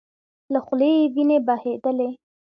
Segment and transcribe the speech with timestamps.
[0.53, 2.09] له خولې يې وينې بهيدلې.